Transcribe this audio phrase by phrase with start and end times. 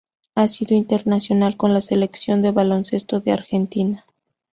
[0.33, 4.05] Ha sido internacional con la Selección de baloncesto de Argentina.